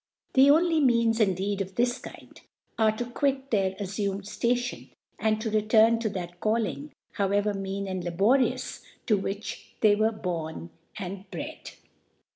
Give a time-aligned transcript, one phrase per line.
[0.33, 2.41] The oaly M^^ans, indeed, of this Kind,
[2.79, 7.87] are fo quit their ^ffiifned iSt^ tioD, and to r^urn to that Callmg, however mean
[7.87, 11.73] and laborious, to which they were born and br^d.